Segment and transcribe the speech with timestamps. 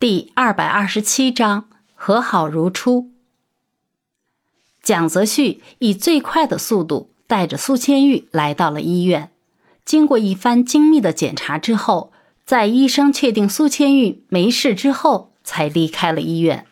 [0.00, 3.10] 第二百二十七章和好如初。
[4.80, 9.32] 蒋泽旭以最快的速度带着苏千玉来到了医院。
[9.84, 12.12] 经过一番精密的检查之后，
[12.44, 16.64] 在医生确定苏千玉没事之后，才离开了医院。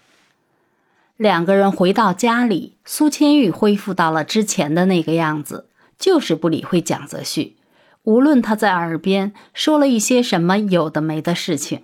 [1.17, 5.69] 两个人回到家里，苏千玉恢复到了之前的那个样子，
[5.99, 7.57] 就是不理会蒋泽旭，
[8.05, 11.83] 无论他在耳边说了一些什么有的没的事情。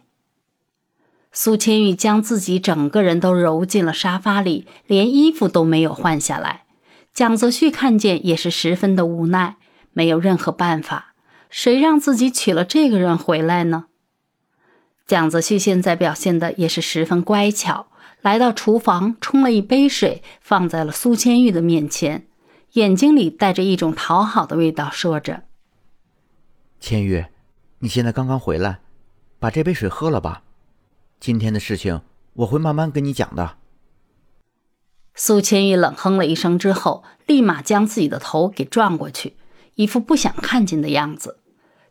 [1.35, 6.65] 苏千玉将自己整个人都揉进了沙发里，连衣服都没有换下来。
[7.15, 9.57] 蒋泽旭看见也是十分的无奈，
[9.93, 11.15] 没有任何办法。
[11.49, 13.87] 谁让自己娶了这个人回来呢？
[15.07, 17.89] 蒋泽旭现在表现的也是十分乖巧，
[18.21, 22.27] 来到厨房冲了一杯水，放在了苏千玉的面前，
[22.73, 25.45] 眼睛里带着一种讨好的味道，说着
[26.81, 27.25] ：“千玉，
[27.79, 28.81] 你现在刚刚回来，
[29.39, 30.43] 把这杯水喝了吧。”
[31.23, 32.01] 今天的事情
[32.33, 33.57] 我会慢慢跟你讲的。
[35.15, 39.37] 苏千玉冷哼了一声之后，立马将自己的头给转过去，
[39.77, 41.39] 一副不想看见的样子。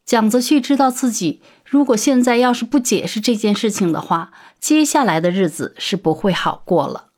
[0.04, 7.12] 蒋泽旭知道自己如果现在要是不解释这件事情的话，接下来的日子是不会好过了。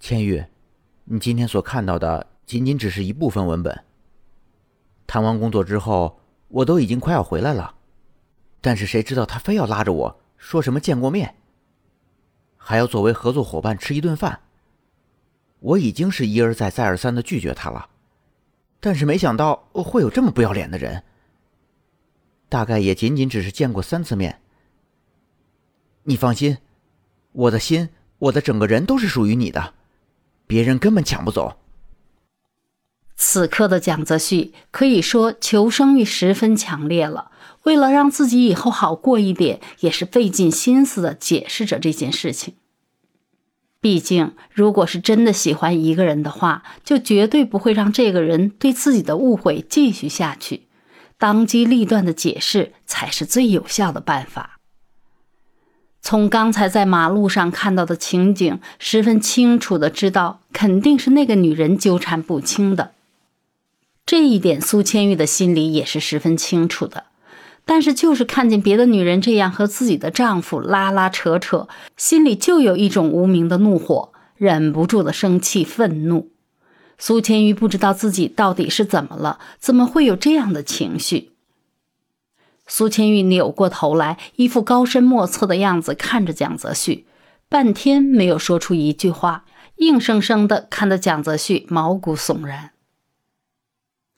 [0.00, 0.46] 千玉，
[1.04, 3.84] 你今天所看到的仅仅只是一部分文本。
[5.06, 6.18] 谈完工作之后，
[6.48, 7.74] 我都已经快要回来了，
[8.62, 10.21] 但是谁知道他非要拉着我。
[10.42, 11.36] 说什么见过面，
[12.56, 14.40] 还要作为合作伙伴吃一顿饭。
[15.60, 17.88] 我已经是一而再、再而三的拒绝他了，
[18.80, 21.04] 但是没想到会有这么不要脸的人。
[22.48, 24.40] 大概也仅仅只是见过三次面。
[26.02, 26.58] 你放心，
[27.30, 29.74] 我的心、我的整个人都是属于你的，
[30.48, 31.56] 别人根本抢不走。
[33.24, 37.30] 此刻的蒋泽旭可以说求生欲十分强烈了。
[37.62, 42.54] 为了让自己以后好过一点，也是费尽心思的解释着这件事情。
[43.80, 50.66] 毕竟，如果是真的喜欢一个人的话，就绝对不会让这个人对自己的误会继续下去。
[51.16, 54.58] 当机立断的解释才是最有效的办法。
[56.00, 62.94] 从刚才在马路上看到的情景，十分清楚的知道，肯定是那个女人纠缠不清的。
[64.12, 67.04] 这一点，苏千玉的心里也是十分清楚的。
[67.64, 76.30] 但是，就是看见别的女人这样和自己的丈夫拉拉扯扯，心里就有一种无名的怒火，忍不住的生气愤怒。
[76.98, 81.30] 苏千玉不知道自己到底是怎么了，怎么会有这样的情绪？
[82.66, 87.06] 苏千玉扭过头来，一副高深莫测的样子看着蒋泽旭，
[87.48, 89.46] 半天没有说出一句话，
[89.76, 92.71] 硬生生的看得蒋泽旭毛骨悚然。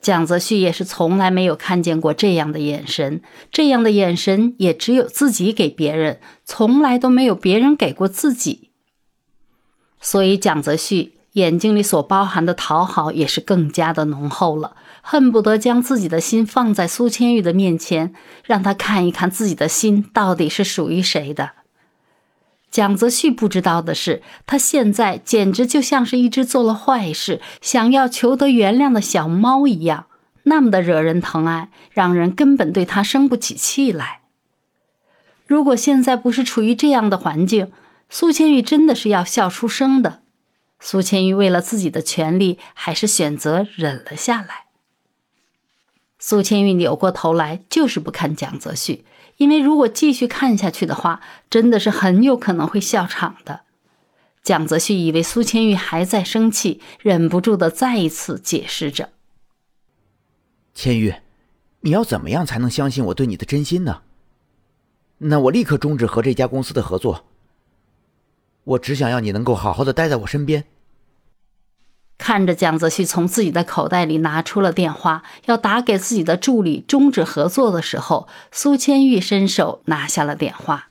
[0.05, 8.69] 蒋泽旭也是从来没有看见过这样的眼神，这样的眼神也只有自己给别人，从来都没有别人给过自己。
[9.99, 18.13] 所以蒋泽旭眼睛里所包含的讨好也是更加的浓厚了，恨不得将自己的心放在苏千玉的面前，
[18.43, 21.53] 让他看一看自己的心到底是属于谁的。
[22.75, 30.07] 蒋泽旭不知道的是，他现在简直就像是一只做了坏事、想要求得原谅的小猫一样，
[30.43, 34.23] 那么的惹人疼爱，让人根本对他生不起气来。
[35.47, 37.71] 如果现在不是处于这样的环境，
[38.09, 40.23] 苏千玉真的是要笑出声的。
[40.81, 44.65] 苏千玉为了自己的权利，还是选择忍了下来。
[46.19, 49.05] 苏千玉扭过头来，就是不看蒋泽旭。
[49.37, 53.61] 因为如果继续看下去的话，真的是很有可能会笑场的。
[54.43, 59.09] 蒋泽旭以为苏千玉还在生气，忍不住的再一次解释着
[60.75, 61.15] ：“千玉，
[61.81, 64.03] 你要怎么样才能相信我对你的真心呢？
[65.17, 67.25] 那我立刻终止和这家公司的合作。
[68.63, 70.65] 我只想要你能够好好的待在我身边。”
[72.17, 80.89] 看着蒋泽旭从自己的口袋里拿出了电话，要打给自己的助理终止合作的时候，苏千玉伸手拿下了电话。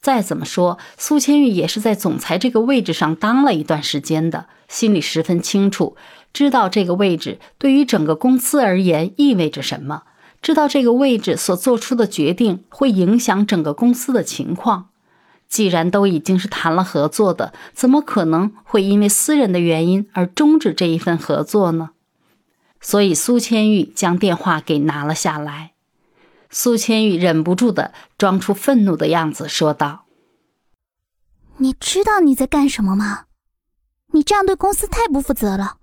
[0.00, 5.96] 再怎么说，苏千玉也是在总裁这个位置上当了一段时间的，心里十分清楚，
[6.32, 10.02] 知道这个位置对于整个公司而言意味着什么，
[10.40, 14.88] 知道这个位置所做出的决定会影响整个公司的情况。
[15.48, 21.90] 既然都已经是谈了合作的，怎么可能会因为私人的原因而终止这一份合作呢？
[22.80, 25.72] 所以苏千玉将电话给拿了下来。
[26.50, 30.04] 苏千玉忍不住的装出愤怒的样子，说道
[31.58, 33.24] ：“你知道你在干什么吗？
[34.12, 35.76] 你这样对公司太不负责了。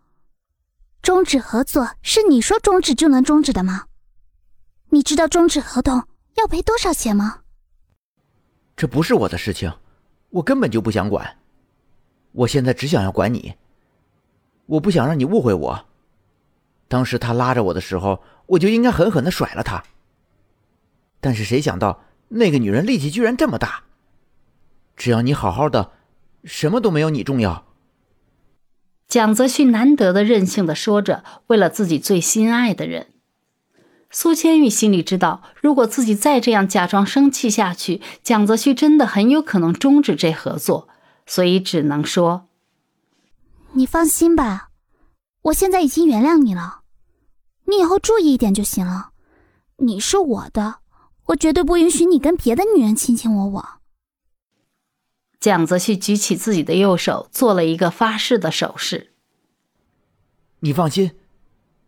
[1.01, 3.85] 终止合作是你说终止就能终止的吗？
[4.89, 6.03] 你知道终止合同
[6.35, 7.41] 要赔多少钱吗？”
[8.75, 9.73] 这不是我的事情，
[10.29, 11.37] 我根本就不想管。
[12.31, 13.55] 我现在只想要管你。
[14.65, 15.85] 我不想让你误会我。
[16.87, 19.83] 当时他拉着我的时候，我就应该狠狠的甩了他。
[21.21, 23.85] 但是谁想到那个女人力气居然这么大。
[24.95, 25.91] 只要你好好的，
[26.43, 27.65] 什么都没有你重要。
[29.07, 33.07] 蒋泽旭难得的任性的说着，为了自己最心爱的人。
[34.17, 40.87] 苏千玉心里知道，如果自己再这样假装生气下去，蒋泽旭真的很有可能终止这合作，
[41.25, 42.47] 所以只能说
[43.75, 44.69] ：“你放心吧，
[45.41, 46.83] 我现在已经原谅你了，
[47.65, 49.09] 你以后注意一点就行了。
[49.79, 50.75] 你是我的，
[51.25, 53.69] 我绝对不允许你跟别的女人卿卿我我。”
[55.41, 59.11] 蒋泽旭举起自己的右手，做了一个发誓的手势。
[60.61, 61.11] 你放心，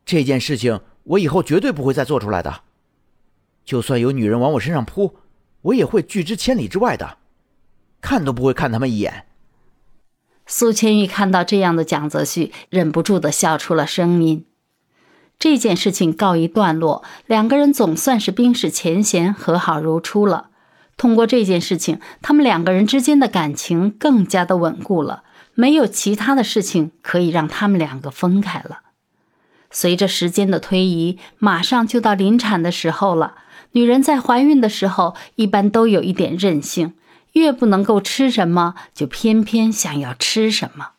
[0.06, 0.81] 这件事情。
[1.07, 2.62] 我以后绝对不会再做出来的。
[3.63, 5.18] 就算有女人往我身上扑，
[5.62, 7.18] 我也会拒之千里之外的，
[8.00, 9.25] 看都不会看他们一眼。
[10.45, 14.45] 苏千玉看到这样的蒋泽旭，忍不住的笑出了声音。
[15.38, 20.50] 这件事情告一段落，两个人总算是冰释前嫌，和好如初了。
[20.95, 28.80] 通过这件事情，他们两个人之间的感情更加的稳固了，没有其他的事情可以让他们两个分开了。
[29.79, 33.35] 随着时间的推移，马上就到临产的时候了。
[33.74, 36.95] 女人在怀孕的时候，一般都有一点任性，
[37.33, 40.94] 越不能够吃什么，就偏偏想要吃什么。